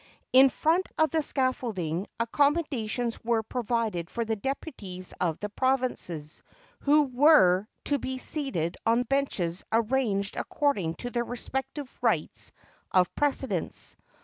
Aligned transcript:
In 0.33 0.49
front 0.49 0.87
of 0.97 1.11
the 1.11 1.21
scaffolding, 1.21 2.07
accommodations 2.19 3.23
were 3.23 3.43
provided 3.43 4.09
for 4.09 4.25
the 4.25 4.35
deputies 4.35 5.13
of 5.21 5.37
the 5.37 5.49
provinces, 5.49 6.41
who 6.79 7.03
were 7.03 7.67
to 7.83 7.99
be 7.99 8.17
seated 8.17 8.77
on 8.83 9.03
benches 9.03 9.63
arranged 9.71 10.37
according 10.37 10.95
to 10.95 11.11
their 11.11 11.23
respective 11.23 11.87
rights 12.01 12.51
of 12.91 13.13
precedence. 13.13 13.95